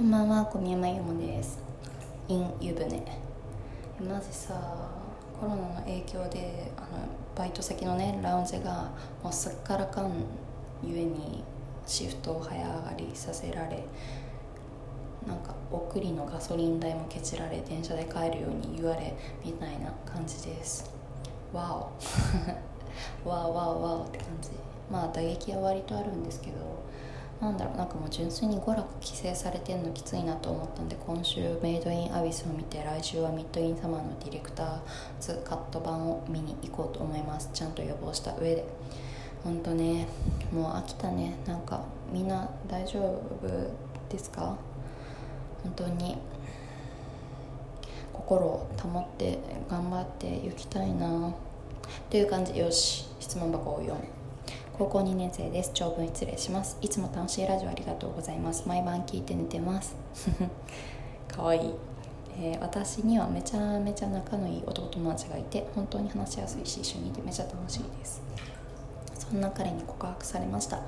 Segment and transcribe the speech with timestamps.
[0.00, 1.58] こんばんは小宮山由もです。
[2.28, 2.86] in 湯船
[4.00, 4.54] マジさ
[5.38, 8.90] コロナの影響であのバイト先のねラウンジが
[9.22, 10.10] もうすっからかん
[10.82, 11.44] ゆえに
[11.86, 13.84] シフトを早上がりさせられ
[15.26, 19.14] なんか送りのガソリン代もケチられ電車で帰るように言われ
[19.44, 20.90] みたいな感じです。
[21.52, 21.90] わ
[23.24, 23.28] お。
[23.28, 24.48] わおわおわおって感じ。
[24.90, 26.56] まあ打撃は割とあるんですけど
[27.40, 34.78] なんだろうなんかもう純粋に娯楽規制されてんのきついなと思ったんで今週メイドインアビスを見て来週はミッドインサマーのディレクター
[35.20, 37.48] ズカット版を見に行こうと思います。
[37.54, 38.64] ちゃんと予防した上で。
[39.42, 40.06] ほんとね
[40.52, 41.34] もう飽きたね。
[41.46, 41.82] なんか
[42.12, 43.48] みんな大丈夫
[44.10, 44.58] ですか？
[45.62, 46.18] 本当に。
[48.12, 49.38] 心を保って
[49.70, 51.32] 頑張っていきたいな。
[52.10, 52.58] という感じ。
[52.58, 54.00] よし質問箱を読む。
[54.80, 55.72] 高校2年生です。
[55.74, 56.78] 長文失礼します。
[56.80, 58.66] いつも楽しいラジオありがとうございます。
[58.66, 59.94] 毎晩聞いて寝てます。
[61.28, 61.74] かわいい、
[62.38, 68.22] えー、私にはめちゃめちゃ仲のいい男友達がいて本当に話しやすいし一緒にいてめちゃ楽しいです。
[69.18, 70.80] そんな彼に告白されました。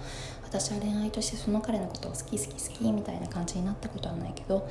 [0.43, 4.67] 私は恋愛としてその彼のことを好き好き好きみたいな感じになったことはないけど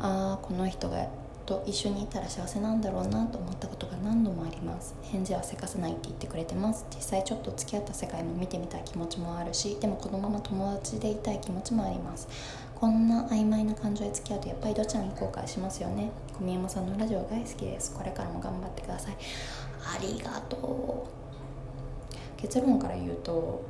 [0.00, 1.06] ああこの人が
[1.50, 4.94] と一緒にいたら幸せなんだろうなと思ったことが何度もあります。
[5.02, 6.86] 返事はせかさないって言ってくれてます。
[6.94, 12.28] 実際ちょっと付き合った世界も見てみたい気持ちもあるしでもこのまま友達でいたい気持ちもあります。
[12.76, 16.12] こんな曖昧な感情で付き合うとやっぱりどちらも後悔しますよね。
[16.38, 17.96] 小宮山さんのラジオ大好きです。
[17.96, 19.16] これからも頑張ってください。
[19.16, 22.40] ありがとう。
[22.40, 23.64] 結論から言うと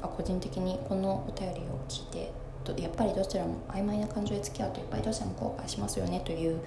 [0.00, 2.32] あ個人的にこのお便りを聞いて
[2.76, 6.60] やっぱりどちらも曖昧な感情で付き合うといっぱいどちらも後悔しますよねという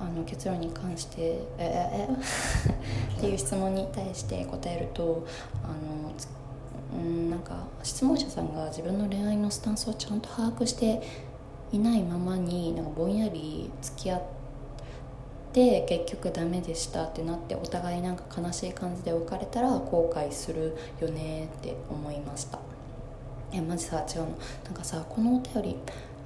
[0.00, 1.20] あの結論に関して
[1.58, 2.08] 「えええ
[3.18, 5.24] っていう質問に対して答えると
[5.64, 6.12] あの
[7.00, 11.02] うんなんか質問者さんが自分の恋愛のスタンスをちゃんと把握して
[11.72, 14.22] いないままになんかぼんやり付き合っ
[15.52, 22.67] て結局ダメでしたってなってお互いなんか悲しい感じで別れたら後悔するよねって思いました。
[23.52, 24.38] えマジさ違うの。
[24.64, 25.76] なんかさこのお便り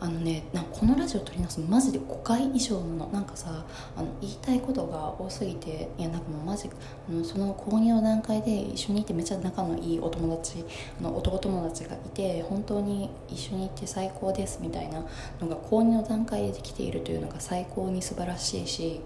[0.00, 3.08] あのねなんこのラジオ撮り直すのマジで5回以上なの。
[3.12, 3.64] なんかさ
[3.96, 6.68] あの言いたいことが多すぎていやなんかもうマジ
[7.08, 10.64] あのその購入の段階で一緒にいてめっちゃ仲のいいお友達
[10.98, 15.04] あの男友達がいて本当に一緒にいて最高ですみたいな
[15.40, 19.00] のが購入の段階でできているというのが最高に素晴らしいし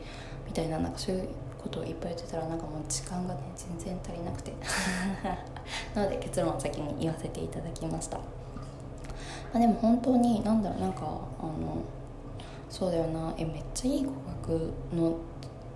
[0.46, 1.28] みたいななんかそういう
[1.62, 4.52] ことをいっぱい言ってたらなんかもう時間がね全然足りなくて。
[5.94, 8.20] なので結論を先に言わせていただきました、
[9.52, 11.82] あ、でも本当に何だろうなんかあの
[12.70, 13.32] そうだよな。
[13.38, 14.12] えめっちゃいい語
[14.42, 15.16] 学の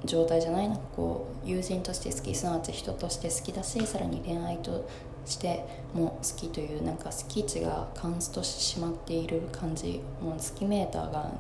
[0.05, 0.69] 状態じゃない。
[0.69, 4.87] なんかこう友人として好きすなわち人として好きだしさらに恋愛と
[5.25, 5.65] して
[5.95, 11.31] も好きというなんか好き値がカンストしてしまっている感じもう好きメーターが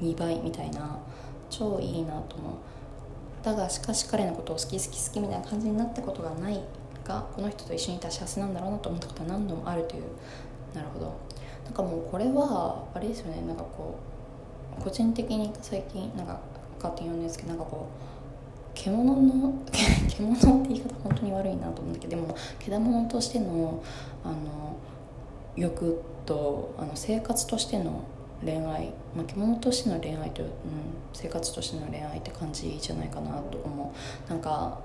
[0.00, 0.98] 2倍みたいな
[1.50, 2.52] 超いいなと思う。
[3.48, 6.60] だがしかし彼のことを好き好き好きみたいな感じになったことがない
[7.04, 10.02] がこの人と一緒にいた幸せなんだろうなと思ったことは何度もあるという。
[10.74, 11.16] なるほど。
[11.64, 13.42] なんかもうこれはあれですよね。
[13.46, 13.98] なんかこ
[14.78, 16.38] う個人的に最近なんか
[16.76, 18.08] 勝手に言うんですけどなんかこう
[18.74, 19.52] 獣の
[20.08, 23.82] 獣って言い方本当に悪いなと思うんだけどでも獣としての
[24.24, 24.34] あの
[25.56, 28.02] 欲とあの生活としての
[28.44, 30.52] 恋愛、まあ、獣としての恋愛とい、ううん、
[31.12, 33.94] 生活としての恋愛って感じじゃないかなと思
[34.28, 34.30] う。
[34.30, 34.78] なんか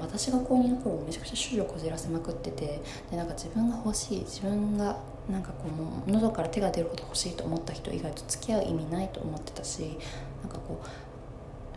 [0.00, 4.96] 私が高2の頃めちゃくちゃ少女こじらせまくっててでなんか自分が欲しい自分が
[5.30, 9.98] なんかこうもう喉から手が出るほど欲しいと思った人以外と付き合う意味ないと思ってたし
[10.42, 10.80] なんかこ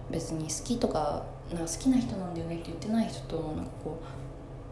[0.10, 4.27] う別に好きとかなんか好きな人なんだよねって言ってない人となんかこう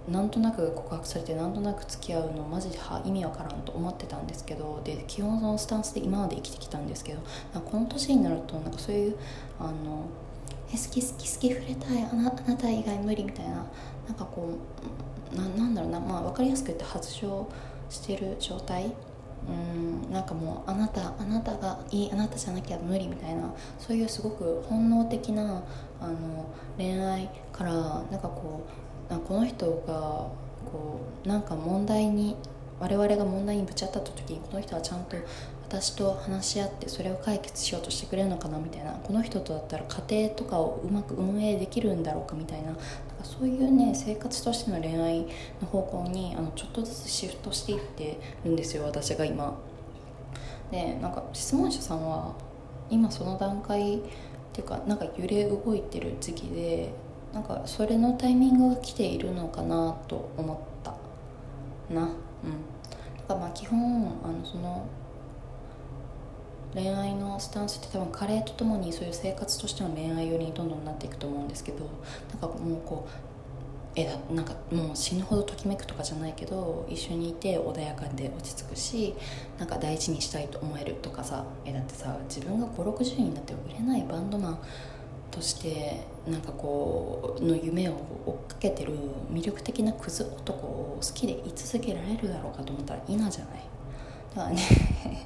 [0.08, 7.22] なんとなく告白されてなんとなく付き合うのマジで意味わからんと思ってたんですけどで基本そのスタンスで今まで生きてきたんですけど
[7.62, 9.18] この年になるとなんかそういう
[9.60, 10.06] あの
[10.70, 13.66] え好き好き好き触れたいあなあなた以外無理みたいな
[14.08, 14.50] なんかこ
[15.34, 17.48] うななんだろうな、まあ、分かりやすく言って発情
[17.90, 18.92] してる状態？
[19.48, 25.64] うんなんかもうあなたあなたがいいあなたじゃなきゃ無理みたいなそういうすごく本能的な
[26.02, 26.46] あの
[26.78, 30.30] 恋愛からなんかこうこの人が
[30.72, 32.36] こうなんか問題に
[32.80, 35.16] 我々が問題にぶち当たった時にこの人はちゃんと
[35.68, 42.82] 私と話し合ってそれを解決しようとしてくれるのかなみたいなこの人とだったら家庭とかをうまく運営できるんだろうかみたいななんか
[43.24, 45.26] そういうね生活としての恋愛
[45.62, 49.58] の方向にあのちょっとずつシフトしていってるんですよ私が今。
[50.72, 52.34] でなんか質問者さんは
[52.90, 54.00] 今その段階っ
[54.54, 56.92] ていうかなんか揺れ動いてる時期で
[57.36, 60.92] なんかそれのタイミングが来ているのかなと思った
[61.94, 62.04] な。
[62.04, 62.08] うん。
[62.08, 62.10] だ
[63.28, 64.88] からまあ基本あのその
[66.74, 71.90] 恋愛のスタンスって多分加齢とともにそういう生活としての恋愛寄りにどんどんなっていくと思うんですけど
[72.32, 73.12] なんかもうこう
[73.98, 79.14] えだなんかもう死ぬほどときめくとかじゃないけど一緒にいて穏やかで落ち着くし
[79.58, 84.60] なんか大事にしたいと思えるとかさえだってさ自分が560になって売れないバンドマン
[85.36, 87.92] としてなんかこうの夢を
[88.26, 88.94] 追っかけてる
[89.30, 93.38] 魅力的なクズ男を好きでい続けられるだろうかと思ったら否じゃない？
[94.34, 94.62] だからね。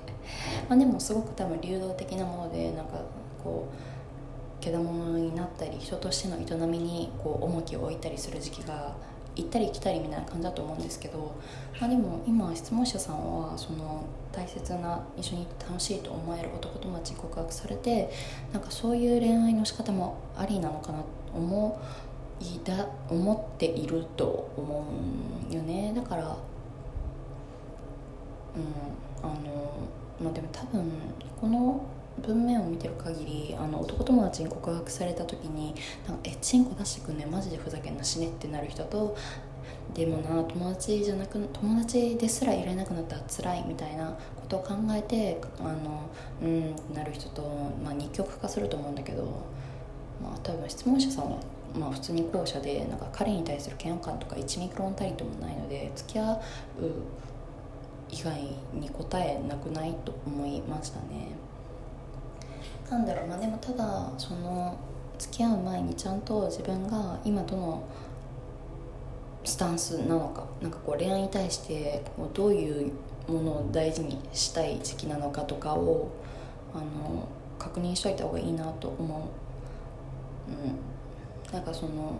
[0.67, 3.01] までもすごく多分流動的なものでなんか
[3.43, 8.95] こうけだものになったり人としての営みにこう重きを置いたりする時期が
[9.41, 11.35] 行ったり来たりみたいな感じだと思うんですけど、
[11.79, 18.09] まあ、でも今質問者さんはその大切な一緒に楽しいと思える男友達に告白されて
[18.53, 21.81] なんかそういう恋愛の仕方もありなのかなと思
[22.39, 24.85] いだ思っていると思
[25.51, 25.91] うよね。
[25.93, 26.33] だからうん
[29.21, 29.33] あの
[30.21, 30.91] まあでも多分
[31.39, 31.81] この
[32.21, 35.75] 文面を見てる限りあの男友達に告白された時に
[36.07, 39.15] なんかえチンコ出してくんねマジでふざけんな死ねってなる人と
[39.93, 46.09] でもな友達じゃなく友達ですらいられなくなったら辛いみたいなことを考えてあの
[46.41, 47.41] うんなる人と、
[47.83, 49.23] まあ、二極化すると思うんだけど、
[50.21, 51.37] まあ、多分質問者さんは、
[51.77, 56.39] まあ、普通に後者でなんか彼に対する嫌悪感とか1ミクロンたりともないので付き合う
[58.11, 58.41] 以外
[58.73, 61.48] に答えなくないと思いましたね。
[62.89, 64.77] なんだろうまあでもただその
[65.17, 67.83] 付き合う前にちゃんと自分が今どの
[69.43, 72.91] スタンスなのかなんかこう恋愛に対してこうどういう
[73.27, 76.09] ものを大事にしたい時期なのかとかを
[76.73, 77.27] あの
[77.57, 79.31] 確認しといた方がいいなと思
[80.47, 82.17] う、うん、なんかその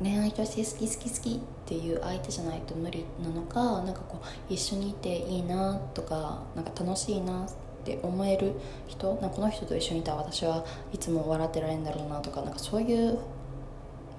[0.00, 8.52] 恋愛として好き好き好きっていう相手じゃないと無理なのかなんかこう一緒にいていいなとかなんか楽しいなってって思える
[8.86, 13.18] 人なこの人と一緒にいたら私はいつも笑ってられるんだろうなとかなんかそういう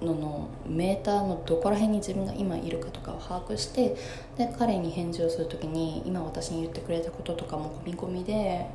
[0.00, 3.96] ののメーターのどこら辺に自分が今いるかとかを把握して
[4.36, 8.66] で彼に返事をする時に今私に言ってくれたこととかも込み込みで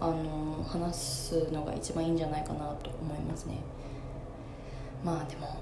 [0.00, 3.58] あの話すのが一番いいんじゃないかなと思いますね。
[5.04, 5.58] まあでも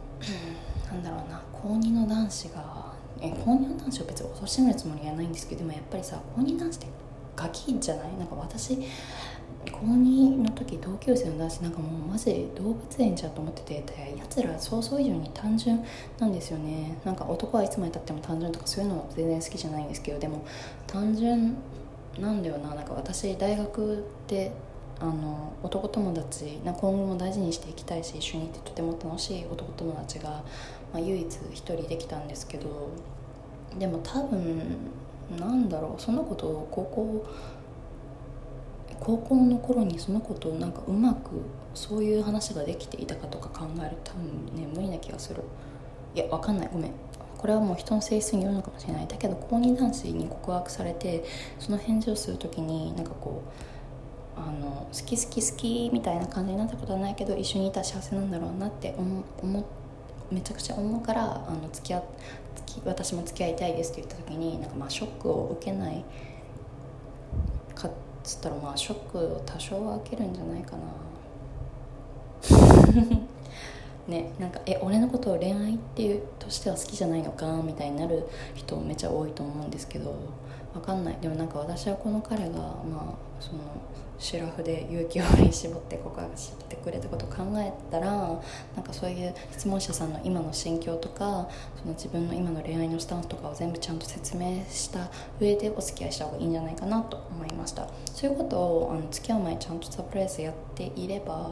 [0.91, 1.43] なんだろうな。
[1.53, 6.87] 高2の男子がえ高2の男子を別に貶めるつもりはないんですけどでもやっぱりさ高2男子って
[7.37, 8.17] ガキじゃない？
[8.19, 8.79] なんか私
[9.71, 13.85] 高2の時同級生の男子なんかもうマジで動物園じゃと思ってて
[14.17, 15.85] やつら想像以上に単純
[16.19, 20.45] なんですよねなんか男はいつまでたっても単純とかそういうの全然好きじゃないんですけどでも
[20.87, 21.57] 単純
[22.19, 24.53] なんだよななんか私大学で
[25.01, 30.43] あの男友達な今後も大事にしていきたいし一緒にいてとても楽しい男友達が、ま
[30.95, 32.89] あ、唯一一人できたんですけど
[33.79, 34.63] でも多分
[35.31, 37.27] なんだろうその子とを高校
[39.01, 41.31] 高校の頃にその子とをなんかうまく
[41.75, 45.43] そういう話ができていたかとか考えると多分ね無理な気がする。
[46.15, 46.71] いやわかんない。
[46.73, 46.93] ごめん。
[47.37, 49.07] これはもう人の性質によるのかもしれない。
[49.07, 51.25] だけど高2男子に告白されて
[51.59, 53.43] その返事をする時になんかこ
[54.37, 59.65] うあの好き好き好きみたいな感じになったことはないけど一緒にいたら幸せなんだろうなって思思
[60.31, 62.03] めちゃくちゃ思うからあの付き合
[62.85, 66.05] 私も付き合いたいですって言った時になんかまあショックを受けない
[67.75, 67.91] かっ
[68.23, 70.83] つったらまあショックを多少は受けるんじゃないかな。
[74.09, 80.15] ねなんかえ俺のことを恋愛っていうとしては好きじゃないのかみたいになる人めちゃ多いと思うんですけど
[80.75, 81.17] 分かんない。
[81.21, 83.59] でもなんか私はこの彼がまあその
[84.19, 91.49] シラフで勇気を振り絞って告白してくれたことを考えたらなんかそういう質問者さんの今の心境とか
[91.81, 97.89] その自分の今の恋愛のスタンスとかを全部ちゃんと説明した上でお付き合いした方がいいんじゃないかなと思いました。
[98.15, 101.51] そういうことをあの付き合う前にちゃんとサプライズやっていれば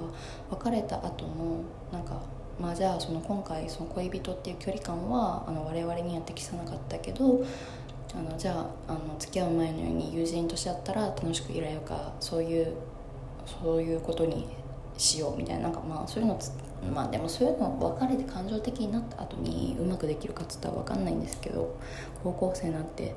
[0.51, 2.23] 別れた後もなんか
[2.61, 7.45] まあじゃあその今回その恋人っていう距離感はあの我々には適さなかったけど
[8.17, 12.75] あのじゃああの付き合う前のように友人としてだったら楽しくいられるかそういう
[13.63, 14.47] そういうことに
[14.97, 16.39] しようみたいななんかまあそういうの
[16.95, 21.77] まあでもそういうの別れて感情的になった後にうまくできるかっつったら分かんないんですけど
[22.23, 23.15] 高校生なんて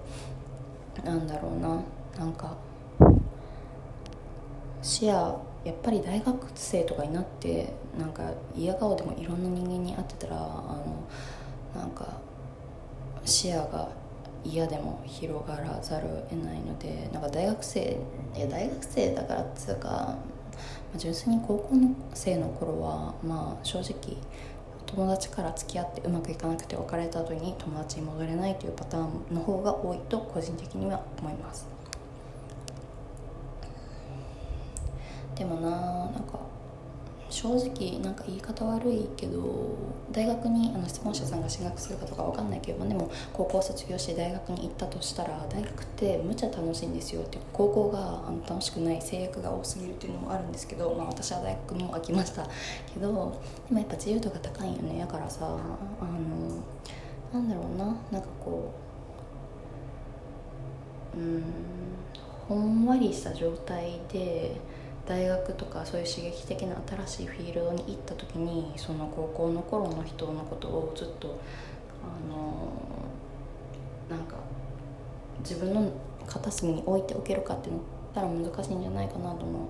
[1.04, 1.82] なんだろうな
[2.18, 2.56] なんか
[4.82, 8.24] 視野やっぱり大学生とかになってなんか
[8.56, 11.08] 嫌顔でもいろんな人間に会ってたらあの
[11.76, 12.08] なんか
[13.26, 13.90] 視野が
[14.50, 17.98] 嫌でも広がらざるを得ないのでなんか大学生
[18.36, 20.16] いや大学生だからっつうか
[20.96, 21.70] 純粋に高校
[22.14, 24.18] 生の頃はまあ正直
[24.86, 31.68] 友達から付き合ってうまくいかなくて別れた後に友達に戻れないというパターンの方が多いと個人的には思います。
[35.36, 36.40] でもななんか
[37.30, 39.76] 正直なんか言い方悪いけど
[40.18, 52.48] 大学にあの質問者さんが進学するかとかわかんないけど、まあ、でも高校卒業して大学に行ったとしたら大学ってむちゃ楽しいんですよって高校があの楽しくない制約が多すぎるっていうのもあるんですけど、まあ、私は大学も飽きました
[52.92, 53.08] けど
[53.70, 55.00] でもやっぱ自由度が高いよね。
[55.00, 56.64] だからさあの
[57.32, 57.86] なんだろうな。
[58.12, 58.74] なんかこ
[61.16, 61.44] ううん
[62.48, 64.56] ほんわりした状態で
[65.08, 71.40] 大学とかそういう刺激的な新しいフィールドに行った時にその高校の頃の人のことをずっと
[72.04, 72.74] あの
[74.10, 74.36] なんか
[75.40, 75.92] 自分の
[76.26, 77.80] 片隅に置いておけるかってなっ
[78.14, 79.62] たら難しいんじゃないかなと思う。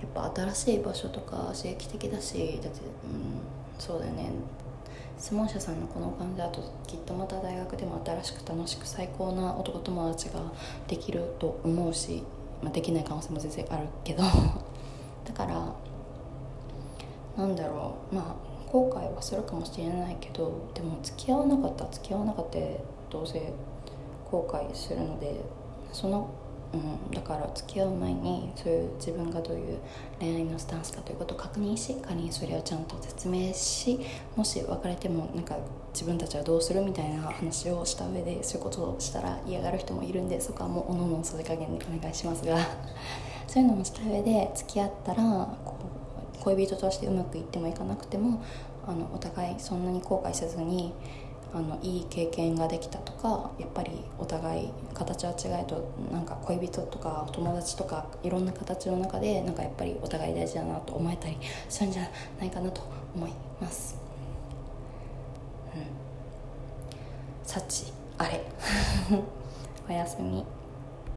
[0.00, 3.40] やっぱ新しい場所とか刺激的だしだって、うん、
[3.78, 4.30] そうだよね。
[5.18, 10.40] 質問者さんのこの感じだときっとまた大学でも新しく楽しく最高な男友達が
[10.88, 12.24] できると思うし
[12.62, 14.22] まあ、できない可能性も全然あるけど。
[15.24, 15.72] だから
[17.36, 18.14] なんだろう。
[18.14, 22.58] まあ後悔はするかもしれないけどでも付き合わなかった付き合わなかった
[23.08, 23.52] どうせ
[24.28, 25.40] 後悔するので
[25.92, 26.28] その、
[26.74, 29.78] うん、だから付き合う前にそういう自分がどういう
[30.18, 34.00] 恋愛のスタンスかということを確認し仮にそれをちゃんと説明し
[34.34, 35.56] もし別れてもなんか
[35.92, 42.58] 自分たちはどうするみたいな話をした上でそういうことをしたら嫌がる人もいるんでそこはもうおののそれ加減でお願いしますが。
[43.46, 45.22] そういうのもした上で付き合ったら
[45.64, 45.74] こ
[46.40, 48.42] う恋人としてうまくいってもいかなくても
[48.86, 50.94] あのお互いそんなに後悔せずに
[51.54, 61.36] あのいい経験ができたとかやっぱりお互い形は違えとなんか恋人とかお友達とかいろんな形の中でなんかやっぱりお互い大事だなと思えたり
[61.68, 62.02] するんじゃ
[62.40, 62.82] ないかなと
[63.14, 63.96] 思います。
[65.76, 65.82] うん。
[67.46, 68.44] 幸あれ。
[69.88, 70.44] おやすみ。